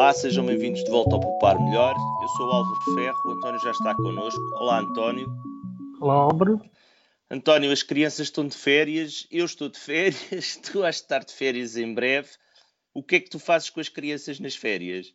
Olá, 0.00 0.14
sejam 0.14 0.46
bem-vindos 0.46 0.82
de 0.82 0.90
volta 0.90 1.14
ao 1.14 1.20
Poupar 1.20 1.60
Melhor. 1.60 1.94
Eu 2.22 2.28
sou 2.30 2.48
o 2.48 2.52
Álvaro 2.52 2.80
Ferro, 2.94 3.18
o 3.26 3.32
António 3.32 3.60
já 3.60 3.70
está 3.70 3.94
connosco. 3.94 4.40
Olá, 4.54 4.78
António. 4.78 5.30
Olá, 6.00 6.14
Álvaro. 6.14 6.58
António, 7.30 7.70
as 7.70 7.82
crianças 7.82 8.28
estão 8.28 8.46
de 8.46 8.56
férias, 8.56 9.28
eu 9.30 9.44
estou 9.44 9.68
de 9.68 9.78
férias, 9.78 10.56
tu 10.64 10.80
de 10.80 10.88
estar 10.88 11.22
de 11.22 11.34
férias 11.34 11.76
em 11.76 11.92
breve. 11.92 12.30
O 12.94 13.02
que 13.02 13.16
é 13.16 13.20
que 13.20 13.28
tu 13.28 13.38
fazes 13.38 13.68
com 13.68 13.78
as 13.78 13.90
crianças 13.90 14.40
nas 14.40 14.56
férias? 14.56 15.12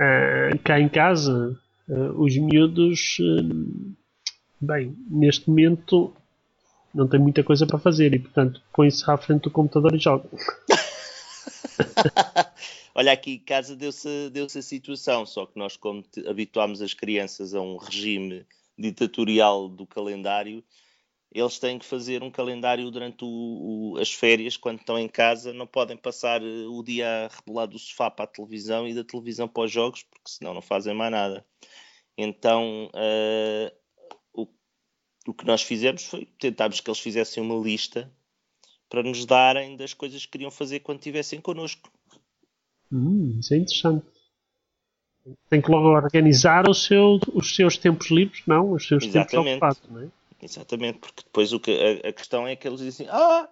Uh, 0.00 0.58
cá 0.64 0.80
em 0.80 0.88
casa, 0.88 1.60
uh, 1.86 2.22
os 2.22 2.34
miúdos, 2.38 3.18
uh, 3.20 3.94
bem, 4.58 4.96
neste 5.10 5.50
momento 5.50 6.16
não 6.94 7.06
tem 7.06 7.20
muita 7.20 7.44
coisa 7.44 7.66
para 7.66 7.78
fazer 7.78 8.14
e, 8.14 8.18
portanto, 8.18 8.62
põe-se 8.72 9.04
à 9.10 9.18
frente 9.18 9.42
do 9.42 9.50
computador 9.50 9.94
e 9.94 9.98
joga. 9.98 10.26
Olha, 12.94 13.12
aqui 13.12 13.38
casa 13.38 13.74
deu-se 13.76 14.30
deu 14.30 14.46
a 14.46 14.62
situação, 14.62 15.26
só 15.26 15.46
que 15.46 15.58
nós, 15.58 15.76
como 15.76 16.04
habituámos 16.26 16.80
as 16.80 16.94
crianças 16.94 17.54
a 17.54 17.60
um 17.60 17.76
regime 17.76 18.46
ditatorial 18.78 19.68
do 19.68 19.86
calendário, 19.86 20.64
eles 21.34 21.58
têm 21.58 21.78
que 21.78 21.84
fazer 21.84 22.22
um 22.22 22.30
calendário 22.30 22.88
durante 22.92 23.24
o, 23.24 23.94
o, 23.94 23.98
as 23.98 24.12
férias, 24.12 24.56
quando 24.56 24.78
estão 24.78 24.96
em 24.96 25.08
casa, 25.08 25.52
não 25.52 25.66
podem 25.66 25.96
passar 25.96 26.40
eh, 26.40 26.66
o 26.68 26.80
dia 26.82 27.26
a 27.26 27.36
rebolar 27.36 27.66
do 27.66 27.78
sofá 27.78 28.08
para 28.08 28.24
a 28.24 28.28
televisão 28.28 28.86
e 28.86 28.94
da 28.94 29.02
televisão 29.02 29.48
para 29.48 29.64
os 29.64 29.72
jogos, 29.72 30.04
porque 30.04 30.30
senão 30.30 30.54
não 30.54 30.62
fazem 30.62 30.94
mais 30.94 31.10
nada. 31.10 31.44
Então, 32.16 32.88
uh, 32.94 33.76
o, 34.32 34.46
o 35.26 35.34
que 35.34 35.44
nós 35.44 35.62
fizemos 35.62 36.04
foi 36.04 36.26
tentarmos 36.38 36.80
que 36.80 36.88
eles 36.88 37.00
fizessem 37.00 37.42
uma 37.42 37.60
lista 37.60 38.12
para 38.94 39.02
nos 39.02 39.26
darem 39.26 39.76
das 39.76 39.92
coisas 39.92 40.24
que 40.24 40.30
queriam 40.30 40.52
fazer 40.52 40.78
quando 40.78 40.98
estivessem 40.98 41.40
connosco. 41.40 41.90
Hum, 42.92 43.38
isso 43.40 43.52
é 43.52 43.56
interessante. 43.56 44.06
Tem 45.50 45.60
que 45.60 45.68
logo 45.68 45.88
organizar 45.88 46.68
o 46.68 46.74
seu, 46.74 47.18
os 47.32 47.56
seus 47.56 47.76
tempos 47.76 48.08
livres, 48.12 48.42
não, 48.46 48.70
os 48.70 48.86
seus 48.86 49.02
Exatamente. 49.02 49.30
tempos 49.30 49.50
ocupados, 49.50 49.82
não 49.90 50.00
é? 50.02 50.08
Exatamente, 50.40 50.98
porque 50.98 51.22
depois 51.24 51.52
o 51.52 51.58
que, 51.58 51.72
a, 52.04 52.08
a, 52.08 52.12
questão 52.12 52.46
é 52.46 52.54
que 52.54 52.68
eles 52.68 52.80
dizem 52.80 53.08
ah, 53.10 53.48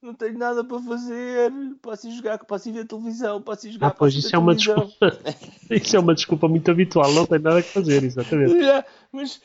não 0.00 0.14
tenho 0.14 0.38
nada 0.38 0.62
para 0.62 0.78
fazer, 0.78 1.50
posso 1.82 2.06
ir 2.06 2.12
jogar, 2.12 2.38
posso 2.44 2.68
ir 2.68 2.72
ver 2.72 2.86
televisão, 2.86 3.42
posso 3.42 3.66
ir 3.66 3.72
jogar. 3.72 3.88
Ah, 3.88 3.90
pois 3.90 4.14
isso 4.14 4.36
é 4.36 4.38
uma 4.38 4.54
desculpa. 4.54 5.18
isso 5.70 5.96
é 5.96 5.98
uma 5.98 6.14
desculpa 6.14 6.46
muito 6.46 6.70
habitual, 6.70 7.12
não 7.12 7.26
tem 7.26 7.40
nada 7.40 7.58
a 7.58 7.62
fazer, 7.64 8.04
exatamente. 8.04 8.54
É, 8.62 8.84
mas 9.10 9.40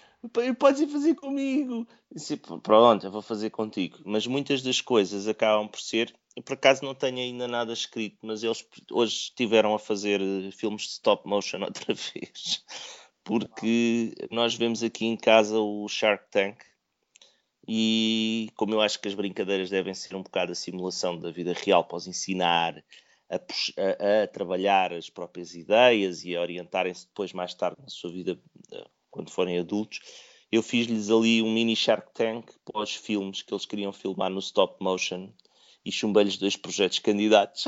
podes 0.58 0.81
ir 0.81 0.88
fazer 0.88 1.16
comigo. 1.16 1.88
Disse, 2.12 2.38
pronto, 2.38 3.06
eu 3.06 3.12
vou 3.12 3.22
fazer 3.22 3.50
contigo. 3.50 4.00
Mas 4.06 4.28
muitas 4.28 4.62
das 4.62 4.81
coisas 4.81 5.28
acabam 5.28 5.67
por 5.67 5.80
ser. 5.80 6.14
Eu 6.36 6.44
por 6.44 6.53
acaso 6.53 6.84
não 6.84 6.95
tenho 6.95 7.20
ainda 7.20 7.48
nada 7.48 7.72
escrito, 7.73 8.17
mas 8.23 8.44
eles 8.44 8.66
hoje 8.92 9.14
estiveram 9.14 9.75
a 9.75 9.80
fazer 9.80 10.20
eh, 10.20 10.52
filmes 10.52 10.84
de 10.84 10.90
stop 10.90 11.28
motion 11.28 11.62
outra 11.64 11.94
vez. 11.94 12.64
Porque 13.23 14.14
nós 14.31 14.56
vemos 14.56 14.84
aqui 14.84 15.06
em 15.06 15.16
casa 15.16 15.59
o 15.59 15.88
Shark 15.88 16.30
Tank 16.31 16.58
e 17.68 18.50
como 18.56 18.73
eu 18.73 18.81
acho 18.81 19.00
que 19.00 19.08
as 19.08 19.14
brincadeiras 19.14 19.70
devem 19.70 19.94
ser 19.94 20.16
um 20.16 20.23
bocado 20.23 20.52
a 20.52 20.56
simulação 20.56 21.18
da 21.18 21.31
vida 21.31 21.53
real 21.53 21.86
para 21.86 21.97
os 21.97 22.08
ensinar 22.08 22.84
a, 23.30 23.36
a, 23.36 24.23
a 24.23 24.28
trabalhar 24.28 24.92
as 24.92 25.09
próprias 25.09 25.56
ideias 25.56 26.25
e 26.25 26.36
a 26.36 26.42
orientarem-se 26.42 27.08
depois 27.08 27.31
mais 27.31 27.53
tarde 27.53 27.81
na 27.81 27.88
sua 27.88 28.12
vida 28.12 28.38
eh, 28.72 28.86
quando 29.14 29.30
forem 29.30 29.59
adultos, 29.59 30.00
eu 30.52 30.64
fiz-lhes 30.64 31.09
ali 31.09 31.42
um 31.42 31.53
mini 31.53 31.75
Shark 31.75 32.08
Tank 32.14 32.47
para 32.66 32.81
os 32.81 32.95
filmes 32.95 33.44
que 33.44 33.53
eles 33.53 33.66
queriam 33.66 33.94
filmar 33.94 34.30
no 34.30 34.39
stop 34.39 34.75
motion 34.83 35.30
e 35.86 35.92
chumbei-lhes 35.92 36.38
dois 36.38 36.56
projetos 36.56 37.00
candidatos. 37.00 37.66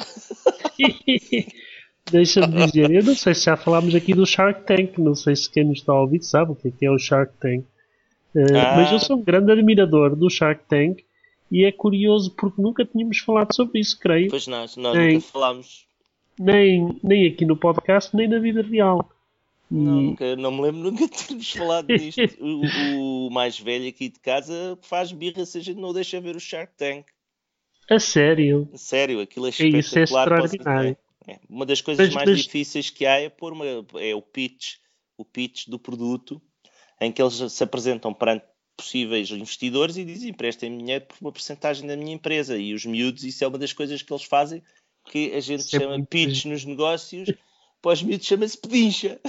Deixa-me 2.12 2.66
dizer, 2.66 2.92
eu 2.92 3.04
não 3.04 3.16
sei 3.16 3.34
se 3.34 3.46
já 3.46 3.58
falámos 3.58 3.96
aqui 3.96 4.14
do 4.14 4.26
Shark 4.26 4.66
Tank, 4.66 5.00
não 5.00 5.16
sei 5.16 5.36
se 5.36 5.50
quem 5.50 5.64
nos 5.64 5.80
está 5.80 5.94
a 5.94 6.02
ouvir 6.02 6.24
sabe 6.24 6.52
o 6.52 6.56
que 6.56 6.74
é, 6.82 6.88
é 6.88 6.92
o 6.92 7.00
Shark 7.00 7.34
Tank. 7.40 7.66
Uh, 8.36 8.56
ah. 8.56 8.76
Mas 8.76 8.92
eu 8.92 9.00
sou 9.00 9.18
um 9.18 9.24
grande 9.24 9.52
admirador 9.52 10.16
do 10.16 10.30
Shark 10.30 10.64
Tank 10.68 11.04
e 11.52 11.64
é 11.64 11.72
curioso 11.72 12.32
porque 12.36 12.62
nunca 12.62 12.86
tínhamos 12.86 13.20
falado 13.20 13.54
sobre 13.56 13.80
isso, 13.80 14.00
creio. 14.00 14.30
Pois 14.30 14.46
nós, 14.48 14.76
nós 14.78 14.96
nem, 14.96 15.14
nunca 15.16 15.28
falámos. 15.28 15.88
Nem, 16.40 17.00
nem 17.04 17.28
aqui 17.28 17.46
no 17.46 17.56
podcast, 17.56 18.16
nem 18.16 18.28
na 18.28 18.40
vida 18.40 18.62
real. 18.62 19.10
Não, 19.70 20.02
nunca, 20.02 20.36
não 20.36 20.52
me 20.52 20.62
lembro 20.62 20.82
nunca 20.92 21.08
termos 21.08 21.52
falado 21.52 21.88
disto. 21.88 22.22
o, 22.40 23.28
o, 23.28 23.30
mais 23.32 23.60
velho 23.60 23.88
aqui 23.88 24.10
de 24.10 24.20
casa 24.20 24.78
faz 24.82 25.12
birra 25.12 25.46
se 25.46 25.58
a 25.58 25.62
gente 25.62 25.80
não 25.80 25.94
deixa 25.94 26.22
ver 26.22 26.36
o 26.36 26.40
Shark 26.40 26.74
Tank. 26.78 27.06
A 27.90 28.00
sério? 28.00 28.70
A 28.74 28.78
sério, 28.78 29.22
aquilo 29.22 29.48
é 29.48 29.50
espetacular. 29.50 29.80
Isso 29.80 30.00
é 30.00 30.04
extraordinário. 30.04 30.98
É. 31.28 31.40
Uma 31.50 31.66
das 31.66 31.82
coisas 31.82 32.08
mas, 32.08 32.16
mais 32.16 32.30
mas... 32.30 32.44
difíceis 32.44 32.90
que 32.90 33.06
há 33.06 33.20
é 33.20 33.30
pôr 33.30 33.54
uma, 33.54 33.66
é 33.66 34.14
o 34.14 34.22
pitch, 34.22 34.76
o 35.18 35.26
pitch 35.26 35.68
do 35.68 35.80
produto 35.80 36.42
em 37.02 37.12
que 37.12 37.22
eles 37.22 37.52
se 37.52 37.64
apresentam 37.64 38.14
perante 38.14 38.46
possíveis 38.78 39.30
investidores 39.32 39.98
e 39.98 40.06
dizem 40.06 40.30
emprestem 40.30 40.78
dinheiro 40.78 41.06
por 41.06 41.18
uma 41.22 41.32
porcentagem 41.32 41.88
da 41.88 41.96
minha 41.96 42.14
empresa. 42.14 42.58
E 42.58 42.74
os 42.74 42.86
miúdos, 42.86 43.24
isso 43.24 43.44
é 43.44 43.48
uma 43.48 43.58
das 43.58 43.74
coisas 43.74 44.02
que 44.02 44.12
eles 44.12 44.24
fazem 44.24 44.62
que 45.06 45.34
a 45.34 45.40
gente 45.40 45.64
Sempre 45.64 45.88
chama 45.88 46.06
pitch 46.06 46.46
nos 46.46 46.66
negócios, 46.66 47.30
para 47.86 47.94
os 47.94 48.02
miúdos 48.02 48.26
chama-se 48.26 48.58
pedincha. 48.58 49.20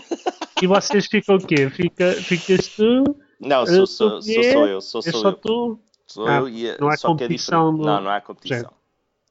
E 0.62 0.66
vocês 0.66 1.04
ficam 1.04 1.36
o 1.36 1.46
quê? 1.46 1.68
Fica, 1.68 2.12
ficas 2.12 2.68
tu? 2.68 3.04
Não, 3.38 3.66
sou, 3.66 3.86
sou, 3.86 4.22
sou, 4.22 4.42
sou 4.42 4.66
eu. 4.66 4.80
Sou, 4.80 5.02
sou, 5.02 5.10
é 5.10 5.12
só 5.12 5.28
eu. 5.28 5.32
tu? 5.34 5.78
Sou 6.06 6.26
ah, 6.26 6.38
eu 6.38 6.48
e 6.48 6.80
não 6.80 6.88
há 6.88 6.96
só 6.96 7.08
competição. 7.08 7.68
É 7.68 7.72
do... 7.72 7.78
Não, 7.84 8.00
não 8.00 8.10
há 8.10 8.18
competição. 8.22 8.72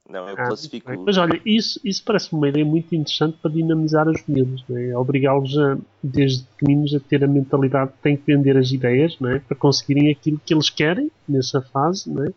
Não, 0.08 0.28
eu 0.28 0.36
ah, 0.38 0.46
classifico. 0.46 0.92
Mas 1.04 1.18
olha, 1.18 1.40
isso, 1.44 1.80
isso 1.82 2.04
parece-me 2.04 2.38
uma 2.38 2.48
ideia 2.48 2.64
muito 2.64 2.94
interessante 2.94 3.36
para 3.42 3.50
dinamizar 3.50 4.08
os 4.08 4.24
miúdos, 4.28 4.64
é? 4.70 4.96
obrigá-los 4.96 5.58
a, 5.58 5.76
desde 6.00 6.44
pequeninos 6.44 6.94
a 6.94 7.00
ter 7.00 7.24
a 7.24 7.26
mentalidade 7.26 7.90
que 7.94 7.98
têm 7.98 8.16
que 8.16 8.22
vender 8.24 8.56
as 8.56 8.70
ideias 8.70 9.18
não 9.18 9.30
é? 9.30 9.40
para 9.40 9.56
conseguirem 9.56 10.08
aquilo 10.08 10.40
que 10.46 10.54
eles 10.54 10.70
querem 10.70 11.10
nessa 11.28 11.60
fase, 11.60 12.08
não 12.08 12.22
é? 12.22 12.28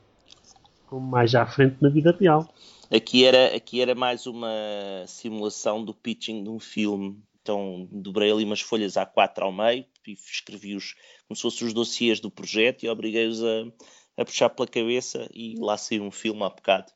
Como 0.90 1.08
mais 1.08 1.36
à 1.36 1.46
frente 1.46 1.78
na 1.80 1.90
vida 1.90 2.16
real. 2.20 2.52
Aqui 2.92 3.24
era, 3.24 3.56
aqui 3.56 3.80
era 3.80 3.94
mais 3.94 4.26
uma 4.26 4.50
simulação 5.06 5.86
do 5.86 5.94
pitching 5.94 6.44
de 6.44 6.50
um 6.50 6.60
filme. 6.60 7.22
Então 7.42 7.88
dobrei 7.92 8.32
ali 8.32 8.44
umas 8.44 8.62
folhas 8.62 8.96
A4 8.96 9.44
ao 9.44 9.52
meio 9.52 9.86
e 10.08 10.14
escrevi-os 10.14 10.96
como 11.28 11.36
se 11.36 11.44
fossem 11.44 11.68
os 11.68 11.74
dossiês 11.74 12.20
do 12.20 12.32
projeto 12.32 12.84
e 12.84 12.90
obriguei-os 12.90 13.44
a, 13.44 13.68
a 14.18 14.26
puxar 14.26 14.50
pela 14.50 14.68
cabeça 14.68 15.30
e 15.32 15.56
lá 15.60 15.78
saiu 15.78 16.04
um 16.04 16.12
filme 16.12 16.44
há 16.44 16.50
bocado. 16.50 16.92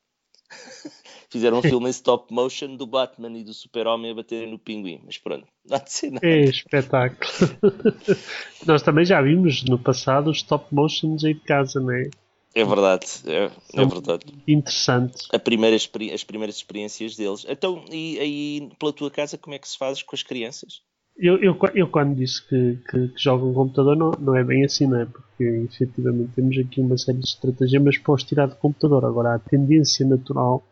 Fizeram 1.30 1.58
um 1.58 1.62
filme 1.62 1.86
em 1.86 1.90
stop 1.90 2.32
motion 2.32 2.76
do 2.76 2.86
Batman 2.86 3.38
e 3.38 3.44
do 3.44 3.54
Super-Homem 3.54 4.10
a 4.10 4.14
baterem 4.14 4.50
no 4.50 4.58
pinguim, 4.58 5.00
mas 5.04 5.18
pronto, 5.18 5.46
não 5.64 5.76
há 5.76 5.80
de 5.80 5.92
ser 5.92 6.10
nada. 6.10 6.26
É 6.26 6.44
espetáculo. 6.44 7.30
Nós 8.66 8.82
também 8.82 9.04
já 9.04 9.22
vimos 9.22 9.64
no 9.64 9.78
passado 9.78 10.30
os 10.30 10.38
stop 10.38 10.72
motions 10.74 11.24
aí 11.24 11.34
de 11.34 11.40
casa, 11.40 11.80
não 11.80 11.92
é? 11.92 12.10
É 12.54 12.64
verdade, 12.64 13.06
é, 13.26 13.50
é 13.74 13.84
verdade. 13.84 14.26
Interessante. 14.46 15.26
A 15.32 15.38
primeira, 15.40 15.74
as 15.74 16.24
primeiras 16.24 16.56
experiências 16.56 17.16
deles. 17.16 17.44
Então, 17.48 17.84
e 17.90 18.18
aí 18.20 18.70
pela 18.78 18.92
tua 18.92 19.10
casa, 19.10 19.36
como 19.36 19.56
é 19.56 19.58
que 19.58 19.68
se 19.68 19.76
faz 19.76 20.02
com 20.02 20.14
as 20.14 20.22
crianças? 20.22 20.80
Eu, 21.16 21.36
eu, 21.42 21.56
eu 21.74 21.88
quando 21.88 22.14
disse 22.14 22.46
que, 22.48 22.78
que, 22.88 23.08
que 23.08 23.22
jogo 23.22 23.48
um 23.48 23.54
computador, 23.54 23.96
não, 23.96 24.12
não 24.20 24.36
é 24.36 24.44
bem 24.44 24.64
assim, 24.64 24.86
não 24.86 25.00
é? 25.00 25.04
Porque 25.04 25.44
efetivamente 25.44 26.30
temos 26.34 26.56
aqui 26.58 26.80
uma 26.80 26.96
série 26.96 27.18
de 27.18 27.26
estratagemas 27.26 27.98
para 27.98 28.14
os 28.14 28.22
tirar 28.22 28.46
do 28.46 28.56
computador. 28.56 29.04
Agora, 29.04 29.34
a 29.34 29.38
tendência 29.38 30.06
natural 30.06 30.64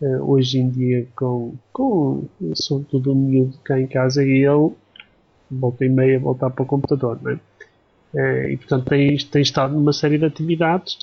uh, 0.00 0.30
hoje 0.30 0.58
em 0.58 0.70
dia, 0.70 1.06
com, 1.16 1.54
com 1.72 2.28
sobretudo 2.54 3.12
o 3.12 3.14
miúdo 3.14 3.58
cá 3.58 3.80
em 3.80 3.86
casa, 3.86 4.24
é 4.24 4.26
ele 4.26 4.72
volta 5.48 5.84
e 5.84 5.88
meia 5.88 6.18
voltar 6.18 6.50
para 6.50 6.62
o 6.62 6.66
computador, 6.66 7.20
não 7.22 7.32
é? 7.32 7.40
Uh, 8.14 8.50
e 8.50 8.56
portanto 8.56 8.88
tem, 8.88 9.16
tem 9.16 9.42
estado 9.42 9.74
numa 9.74 9.92
série 9.92 10.18
de 10.18 10.24
atividades 10.24 10.98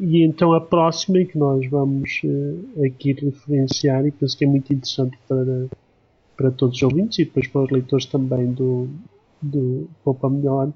e 0.00 0.22
então 0.24 0.52
a 0.52 0.60
próxima 0.60 1.24
que 1.24 1.36
nós 1.36 1.68
vamos 1.68 2.20
uh, 2.24 2.84
aqui 2.86 3.12
referenciar, 3.12 4.06
e 4.06 4.12
penso 4.12 4.38
que 4.38 4.44
é 4.44 4.48
muito 4.48 4.72
interessante 4.72 5.18
para, 5.28 5.66
para 6.36 6.50
todos 6.52 6.76
os 6.76 6.82
ouvintes 6.82 7.18
e 7.18 7.24
depois 7.24 7.48
para 7.48 7.62
os 7.62 7.70
leitores 7.70 8.06
também 8.06 8.52
do, 8.52 8.88
do 9.40 9.88
Poupa 10.04 10.30
Melhor, 10.30 10.72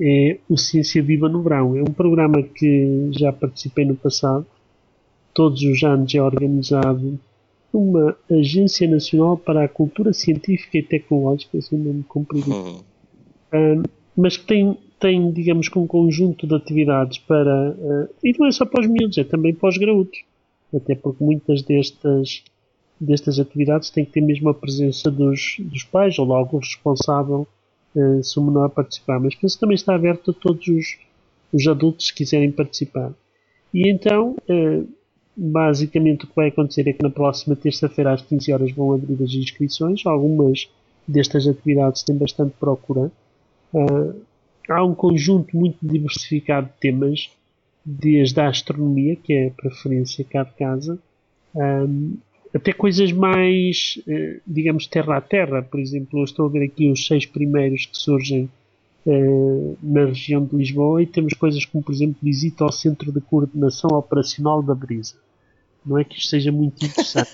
é 0.00 0.38
o 0.48 0.56
Ciência 0.56 1.02
Viva 1.02 1.28
no 1.28 1.42
Verão. 1.42 1.76
É 1.76 1.82
um 1.82 1.92
programa 1.92 2.42
que 2.42 3.08
já 3.12 3.32
participei 3.32 3.84
no 3.84 3.96
passado. 3.96 4.46
Todos 5.34 5.62
os 5.62 5.82
anos 5.82 6.14
é 6.14 6.22
organizado 6.22 7.18
uma 7.72 8.16
Agência 8.30 8.88
Nacional 8.88 9.36
para 9.36 9.64
a 9.64 9.68
Cultura 9.68 10.12
Científica 10.12 10.78
e 10.78 10.82
Tecnológica, 10.82 11.58
o 11.72 11.76
nome 11.76 12.04
comprido, 12.04 12.50
uhum. 12.50 13.82
mas 14.16 14.36
que 14.36 14.46
tem 14.46 14.78
tem, 14.98 15.30
digamos, 15.30 15.68
um 15.76 15.86
conjunto 15.86 16.46
de 16.46 16.54
atividades 16.54 17.18
para. 17.18 17.70
Uh, 17.70 18.08
e 18.24 18.36
não 18.38 18.46
é 18.46 18.52
só 18.52 18.64
para 18.64 18.80
os 18.80 18.86
miúdos, 18.86 19.18
é 19.18 19.24
também 19.24 19.54
para 19.54 19.68
os 19.68 19.76
graúdos. 19.76 20.24
Até 20.74 20.94
porque 20.94 21.22
muitas 21.22 21.62
destas, 21.62 22.42
destas 23.00 23.38
atividades 23.38 23.90
têm 23.90 24.04
que 24.04 24.12
ter 24.12 24.20
mesmo 24.20 24.48
a 24.48 24.54
presença 24.54 25.10
dos, 25.10 25.56
dos 25.58 25.84
pais 25.84 26.18
ou 26.18 26.26
de 26.26 26.32
algum 26.32 26.58
responsável 26.58 27.46
uh, 27.94 28.22
se 28.22 28.38
o 28.38 28.42
menor 28.42 28.70
participar. 28.70 29.20
Mas 29.20 29.34
penso 29.34 29.56
que 29.56 29.60
também 29.60 29.74
está 29.74 29.94
aberto 29.94 30.30
a 30.30 30.34
todos 30.34 30.66
os, 30.66 30.98
os 31.52 31.66
adultos 31.66 32.10
que 32.10 32.18
quiserem 32.18 32.50
participar. 32.50 33.12
E 33.72 33.90
então, 33.90 34.36
uh, 34.48 34.88
basicamente 35.36 36.24
o 36.24 36.28
que 36.28 36.34
vai 36.36 36.48
acontecer 36.48 36.88
é 36.88 36.92
que 36.94 37.02
na 37.02 37.10
próxima 37.10 37.54
terça-feira 37.54 38.14
às 38.14 38.22
15 38.22 38.52
horas 38.52 38.72
vão 38.72 38.94
abrir 38.94 39.22
as 39.22 39.34
inscrições. 39.34 40.04
Algumas 40.06 40.68
destas 41.06 41.46
atividades 41.46 42.02
têm 42.02 42.16
bastante 42.16 42.54
procura. 42.58 43.12
Uh, 43.74 44.14
há 44.68 44.84
um 44.84 44.94
conjunto 44.94 45.56
muito 45.56 45.78
diversificado 45.82 46.66
de 46.66 46.72
temas, 46.80 47.30
desde 47.84 48.40
a 48.40 48.48
astronomia, 48.48 49.16
que 49.16 49.32
é 49.32 49.46
a 49.48 49.50
preferência 49.50 50.24
cá 50.24 50.42
de 50.42 50.52
casa, 50.54 50.98
um, 51.54 52.16
até 52.54 52.72
coisas 52.72 53.12
mais, 53.12 53.98
uh, 54.06 54.40
digamos, 54.46 54.86
terra 54.86 55.18
a 55.18 55.20
terra. 55.20 55.62
Por 55.62 55.78
exemplo, 55.78 56.20
eu 56.20 56.24
estou 56.24 56.46
a 56.46 56.48
ver 56.48 56.64
aqui 56.64 56.90
os 56.90 57.06
seis 57.06 57.24
primeiros 57.26 57.86
que 57.86 57.96
surgem 57.96 58.50
uh, 59.06 59.78
na 59.82 60.06
região 60.06 60.44
de 60.44 60.56
Lisboa 60.56 61.02
e 61.02 61.06
temos 61.06 61.34
coisas 61.34 61.64
como, 61.64 61.84
por 61.84 61.92
exemplo, 61.92 62.16
visita 62.22 62.64
ao 62.64 62.72
Centro 62.72 63.12
de 63.12 63.20
Coordenação 63.20 63.90
Operacional 63.90 64.62
da 64.62 64.74
Brisa. 64.74 65.14
Não 65.84 65.98
é 65.98 66.04
que 66.04 66.18
isto 66.18 66.30
seja 66.30 66.50
muito 66.50 66.84
interessante. 66.84 67.30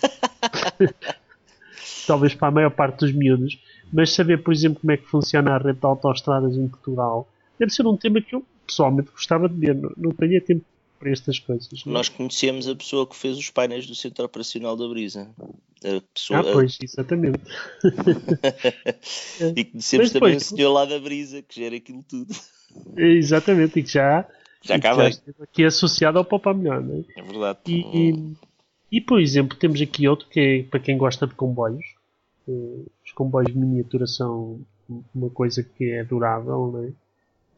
Talvez 2.06 2.34
para 2.34 2.48
a 2.48 2.50
maior 2.50 2.70
parte 2.70 2.98
dos 3.00 3.12
miúdos. 3.12 3.58
Mas 3.92 4.12
saber, 4.12 4.42
por 4.42 4.52
exemplo, 4.52 4.80
como 4.80 4.92
é 4.92 4.96
que 4.96 5.06
funciona 5.06 5.54
a 5.54 5.58
rede 5.58 5.78
de 5.78 5.86
autoestradas 5.86 6.56
em 6.56 6.66
Portugal 6.68 7.28
deve 7.58 7.72
ser 7.72 7.86
um 7.86 7.96
tema 7.96 8.20
que 8.20 8.34
eu 8.34 8.44
pessoalmente 8.66 9.10
gostava 9.10 9.48
de 9.48 9.54
ver. 9.54 9.74
Não, 9.74 9.92
não 9.96 10.10
tenho 10.12 10.40
tempo 10.40 10.64
para 10.98 11.10
estas 11.10 11.38
coisas. 11.38 11.84
Não? 11.84 11.92
Nós 11.94 12.08
conhecemos 12.08 12.68
a 12.68 12.74
pessoa 12.76 13.06
que 13.06 13.16
fez 13.16 13.36
os 13.36 13.50
painéis 13.50 13.86
do 13.86 13.94
Centro 13.94 14.24
Operacional 14.24 14.76
da 14.76 14.88
Brisa. 14.88 15.28
A 15.84 16.00
pessoa... 16.14 16.40
Ah, 16.40 16.44
pois, 16.44 16.78
exatamente. 16.80 17.40
e 19.56 19.64
conhecemos 19.64 20.04
Mas 20.04 20.12
também 20.12 20.30
depois, 20.30 20.36
o 20.36 20.56
senhor 20.56 20.72
lá 20.72 20.84
da 20.84 20.98
Brisa, 21.00 21.42
que 21.42 21.60
gera 21.60 21.76
aquilo 21.76 22.04
tudo. 22.08 22.32
Exatamente, 22.96 23.80
e 23.80 23.82
que 23.82 23.90
já, 23.90 24.26
já, 24.62 24.76
acaba. 24.76 25.10
aqui 25.40 25.64
associado 25.64 26.18
ao 26.18 26.24
Popa 26.24 26.54
Melhor, 26.54 26.80
não 26.80 27.04
é? 27.16 27.20
É 27.20 27.22
verdade. 27.22 27.58
E, 27.66 27.80
e, 27.80 28.32
e, 28.92 29.00
por 29.00 29.20
exemplo, 29.20 29.58
temos 29.58 29.80
aqui 29.80 30.06
outro 30.06 30.28
que 30.28 30.40
é 30.40 30.62
para 30.62 30.78
quem 30.78 30.96
gosta 30.96 31.26
de 31.26 31.34
comboios. 31.34 31.84
Os 32.46 33.12
comboios 33.12 33.52
de 33.52 33.58
miniatura 33.58 34.06
são 34.06 34.60
uma 35.14 35.30
coisa 35.30 35.62
que 35.62 35.90
é 35.90 36.04
durável, 36.04 36.70
não 36.72 36.84
é? 36.84 36.92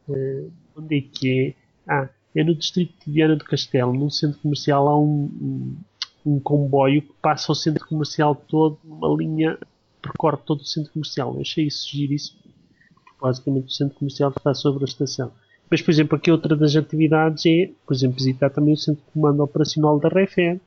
Uh, 0.07 0.51
onde 0.77 0.97
é 0.97 1.01
que 1.01 1.39
é? 1.39 1.55
Ah, 1.87 2.09
é 2.35 2.43
no 2.43 2.53
distrito 2.53 2.93
de 3.05 3.11
Viana 3.11 3.35
do 3.35 3.45
Castelo, 3.45 3.93
num 3.93 4.09
centro 4.09 4.39
comercial, 4.39 4.87
há 4.87 4.99
um, 4.99 5.29
um, 5.41 5.77
um 6.25 6.39
comboio 6.39 7.01
que 7.01 7.13
passa 7.21 7.51
o 7.51 7.55
centro 7.55 7.87
comercial 7.87 8.35
todo, 8.35 8.77
uma 8.83 9.07
linha 9.17 9.57
percorre 10.01 10.37
todo 10.45 10.61
o 10.61 10.65
centro 10.65 10.91
comercial. 10.93 11.33
Eu 11.33 11.41
achei 11.41 11.65
isso 11.65 11.89
giríssimo. 11.89 12.39
Basicamente, 13.19 13.67
o 13.67 13.71
centro 13.71 13.97
comercial 13.97 14.31
está 14.35 14.53
sobre 14.53 14.83
a 14.83 14.85
estação. 14.85 15.31
Mas, 15.69 15.81
por 15.81 15.91
exemplo, 15.91 16.15
aqui 16.15 16.29
outra 16.29 16.55
das 16.55 16.75
atividades 16.75 17.45
é, 17.45 17.71
por 17.85 17.93
exemplo, 17.93 18.17
visitar 18.17 18.49
também 18.51 18.73
o 18.73 18.77
centro 18.77 19.03
de 19.03 19.11
comando 19.11 19.41
operacional 19.41 19.99
da 19.99 20.09
REFER. 20.09 20.59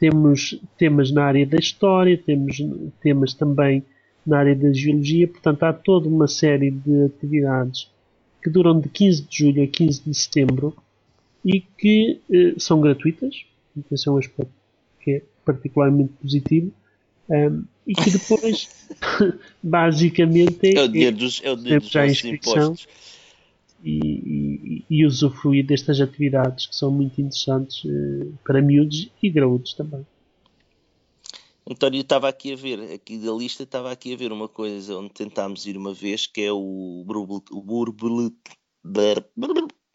Temos 0.00 0.58
temas 0.76 1.12
na 1.12 1.24
área 1.24 1.46
da 1.46 1.58
história, 1.58 2.16
temos 2.16 2.58
temas 3.00 3.34
também 3.34 3.84
na 4.26 4.38
área 4.38 4.56
da 4.56 4.72
geologia, 4.72 5.28
portanto, 5.28 5.62
há 5.62 5.72
toda 5.72 6.08
uma 6.08 6.26
série 6.26 6.70
de 6.70 7.04
atividades 7.04 7.90
que 8.42 8.50
duram 8.50 8.80
de 8.80 8.88
15 8.88 9.22
de 9.22 9.38
julho 9.38 9.62
a 9.62 9.66
15 9.66 10.02
de 10.04 10.14
setembro 10.14 10.74
e 11.44 11.60
que 11.60 12.18
eh, 12.32 12.54
são 12.58 12.80
gratuitas. 12.80 13.44
Esse 13.92 14.08
é 14.08 14.12
um 14.12 14.16
aspecto 14.16 14.52
que 15.00 15.10
é 15.10 15.22
particularmente 15.44 16.12
positivo. 16.20 16.72
Um, 17.28 17.64
e 17.86 17.94
que 17.94 18.10
depois, 18.10 18.68
basicamente, 19.62 20.76
é, 20.76 20.80
é 20.80 20.82
o 20.82 20.88
dinheiro 20.88 21.16
dos, 21.16 21.40
é 21.44 21.50
o 21.50 21.56
dinheiro 21.56 21.80
dos 21.80 21.94
inscrição 21.94 22.74
e, 23.82 23.98
e, 23.98 24.84
e, 24.90 25.06
usufruir 25.06 25.66
destas 25.66 26.00
atividades 26.00 26.66
que 26.66 26.76
são 26.76 26.90
muito 26.90 27.20
interessantes 27.20 27.84
uh, 27.84 28.38
para 28.44 28.60
miúdos 28.60 29.10
e 29.22 29.30
graúdos 29.30 29.74
também. 29.74 30.06
António, 31.68 32.00
estava 32.00 32.28
aqui 32.28 32.52
a 32.52 32.56
ver, 32.56 32.92
aqui 32.92 33.18
da 33.18 33.32
lista, 33.32 33.62
estava 33.62 33.92
aqui 33.92 34.12
a 34.12 34.16
ver 34.16 34.32
uma 34.32 34.48
coisa 34.48 34.98
onde 34.98 35.12
tentámos 35.14 35.66
ir 35.66 35.76
uma 35.76 35.94
vez, 35.94 36.26
que 36.26 36.40
é 36.40 36.52
o 36.52 37.04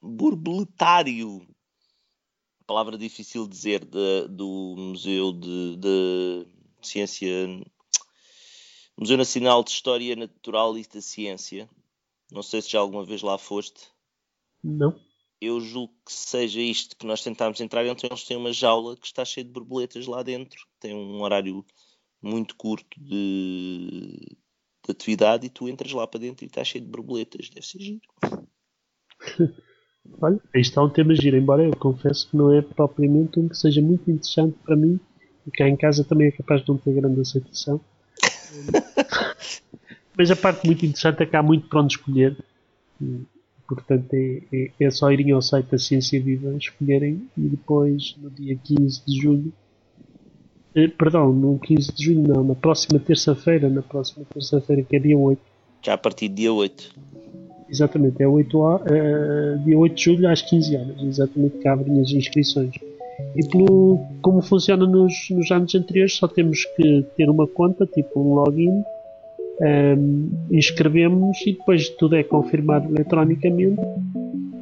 borboletário, 0.02 1.46
palavra 2.66 2.98
difícil 2.98 3.44
de 3.44 3.50
dizer, 3.50 3.86
de, 3.86 4.28
do 4.30 4.76
Museu 4.78 5.32
de, 5.34 5.76
de, 5.78 6.48
Ciência, 6.82 7.30
Museu 8.98 9.18
Nacional 9.18 9.64
de 9.64 9.72
História 9.72 10.16
Natural 10.16 10.78
e 10.78 10.88
da 10.88 11.02
Ciência. 11.02 11.70
Não 12.36 12.44
sei 12.44 12.62
se 12.62 12.70
já 12.70 12.80
alguma 12.80 13.04
vez 13.04 13.24
lá 13.24 13.38
foste. 13.38 13.88
Não 14.64 14.94
eu 15.42 15.60
julgo 15.60 15.94
que 16.06 16.12
seja 16.12 16.60
isto 16.60 16.96
que 16.96 17.06
nós 17.06 17.24
tentámos 17.24 17.60
entrar, 17.60 17.86
então 17.86 18.10
eles 18.10 18.24
têm 18.24 18.38
uma 18.38 18.54
jaula 18.54 18.96
que 18.96 19.06
está 19.06 19.24
cheia 19.26 19.46
de 19.46 19.52
borboletas 19.52 20.08
lá 20.08 20.24
dentro, 20.24 20.60
tem 20.80 20.94
um 20.94 21.22
horário 21.22 21.64
muito 22.22 22.56
curto 22.56 23.00
de, 23.00 24.18
de 24.84 24.92
atividade 24.92 25.46
e 25.46 25.50
tu 25.50 25.68
entras 25.70 25.92
lá 25.92 26.08
para 26.08 26.20
dentro 26.20 26.44
e 26.46 26.48
está 26.48 26.64
cheio 26.64 26.84
de 26.84 26.90
borboletas, 26.90 27.50
deve 27.50 27.66
ser 27.66 27.80
giro. 27.80 28.02
Olha, 30.22 30.40
aí 30.54 30.62
está 30.62 30.84
um 30.84 30.90
tema 30.90 31.16
giro, 31.16 31.36
embora 31.36 31.64
eu 31.64 31.76
confesso 31.76 32.30
que 32.30 32.38
não 32.38 32.54
é 32.54 32.62
propriamente 32.62 33.40
um 33.40 33.50
que 33.50 33.58
seja 33.58 33.82
muito 33.82 34.10
interessante 34.10 34.58
para 34.64 34.76
mim, 34.76 35.00
e 35.46 35.52
cá 35.52 35.68
em 35.68 35.76
casa 35.76 36.04
também 36.04 36.28
é 36.28 36.32
capaz 36.32 36.62
de 36.62 36.70
não 36.70 36.78
ter 36.78 36.94
grande 36.94 37.22
aceitação. 37.22 37.82
Mas 40.18 40.32
a 40.32 40.36
parte 40.36 40.66
muito 40.66 40.86
interessante 40.86 41.24
é 41.24 41.26
que 41.26 41.36
há 41.36 41.44
muito 41.44 41.68
para 41.68 41.82
onde 41.82 41.94
escolher. 41.94 42.38
Portanto, 43.68 44.14
é, 44.14 44.42
é, 44.54 44.72
é, 44.80 44.90
só 44.92 45.12
irem 45.12 45.32
ao 45.32 45.42
site 45.42 45.72
da 45.72 45.78
Ciência 45.78 46.22
Viva, 46.22 46.56
escolherem 46.56 47.28
e 47.38 47.42
depois, 47.42 48.16
no 48.22 48.30
dia 48.30 48.56
15 48.64 49.02
de 49.06 49.22
julho, 49.22 49.54
eh, 50.76 50.88
perdão, 50.88 51.34
no 51.34 51.58
15 51.58 51.94
de 51.94 52.04
julho, 52.04 52.28
não, 52.28 52.44
na 52.44 52.54
próxima 52.54 53.00
terça-feira, 53.00 53.68
na 53.70 53.82
próxima 53.82 54.26
terça-feira, 54.32 54.84
que 54.84 54.96
é 54.96 55.00
dia 55.00 55.18
8. 55.18 55.42
Já 55.82 55.94
a 55.94 55.98
partir 55.98 56.28
de 56.28 56.36
dia 56.36 56.54
8. 56.54 56.94
Exatamente, 57.68 58.22
é 58.22 58.28
8 58.28 58.62
a, 58.62 58.76
uh, 58.76 59.64
dia 59.64 59.78
8 59.78 59.96
de 59.96 60.04
julho 60.04 60.30
às 60.30 60.42
15 60.44 60.78
horas, 60.78 61.02
exatamente 61.02 61.58
que 61.58 61.68
abrem 61.68 62.00
as 62.00 62.12
inscrições. 62.12 62.76
E 63.36 63.48
pelo, 63.48 64.00
como 64.22 64.42
funciona 64.42 64.86
nos, 64.86 65.14
nos 65.32 65.50
anos 65.50 65.74
anteriores, 65.74 66.16
só 66.16 66.28
temos 66.28 66.66
que 66.76 67.04
ter 67.16 67.30
uma 67.30 67.48
conta, 67.48 67.86
tipo 67.88 68.20
um 68.20 68.36
login, 68.36 68.84
um, 69.62 70.30
inscrevemos 70.52 71.38
e 71.46 71.54
depois 71.54 71.90
tudo 71.90 72.16
é 72.16 72.24
confirmado 72.24 72.94
eletronicamente 72.94 73.82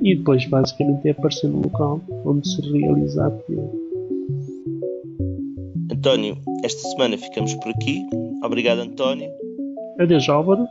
e 0.01 0.15
depois 0.15 0.45
basicamente 0.45 1.07
é 1.07 1.11
aparecer 1.11 1.49
no 1.49 1.61
local 1.61 2.01
onde 2.25 2.47
se 2.47 2.61
realiza 2.61 3.23
a 3.23 3.27
atividade. 3.27 3.83
António, 5.91 6.37
esta 6.63 6.81
semana 6.89 7.17
ficamos 7.17 7.53
por 7.55 7.69
aqui. 7.69 8.05
Obrigado, 8.43 8.79
António. 8.79 9.29
Adeus, 9.99 10.27
Álvaro. 10.27 10.67